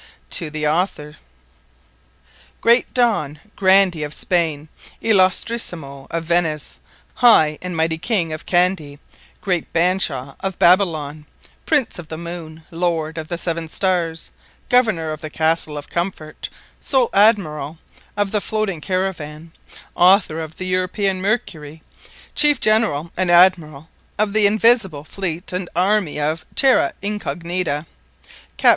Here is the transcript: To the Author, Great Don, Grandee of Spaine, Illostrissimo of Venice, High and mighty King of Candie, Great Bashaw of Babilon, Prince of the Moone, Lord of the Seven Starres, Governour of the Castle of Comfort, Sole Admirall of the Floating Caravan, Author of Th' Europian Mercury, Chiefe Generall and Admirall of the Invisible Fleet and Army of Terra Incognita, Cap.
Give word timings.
To 0.31 0.49
the 0.49 0.65
Author, 0.67 1.17
Great 2.59 2.91
Don, 2.91 3.39
Grandee 3.55 4.01
of 4.01 4.15
Spaine, 4.15 4.67
Illostrissimo 4.99 6.07
of 6.09 6.23
Venice, 6.23 6.79
High 7.13 7.59
and 7.61 7.77
mighty 7.77 7.99
King 7.99 8.33
of 8.33 8.47
Candie, 8.47 8.97
Great 9.41 9.71
Bashaw 9.73 10.37
of 10.39 10.57
Babilon, 10.57 11.27
Prince 11.67 11.99
of 11.99 12.07
the 12.07 12.17
Moone, 12.17 12.63
Lord 12.71 13.19
of 13.19 13.27
the 13.27 13.37
Seven 13.37 13.67
Starres, 13.67 14.31
Governour 14.69 15.11
of 15.11 15.21
the 15.21 15.29
Castle 15.29 15.77
of 15.77 15.87
Comfort, 15.91 16.49
Sole 16.81 17.11
Admirall 17.13 17.77
of 18.17 18.31
the 18.31 18.41
Floating 18.41 18.81
Caravan, 18.81 19.51
Author 19.93 20.39
of 20.41 20.55
Th' 20.55 20.61
Europian 20.61 21.21
Mercury, 21.21 21.83
Chiefe 22.33 22.59
Generall 22.59 23.11
and 23.15 23.29
Admirall 23.29 23.87
of 24.17 24.33
the 24.33 24.47
Invisible 24.47 25.03
Fleet 25.03 25.53
and 25.53 25.69
Army 25.75 26.19
of 26.19 26.43
Terra 26.55 26.93
Incognita, 27.03 27.85
Cap. 28.57 28.69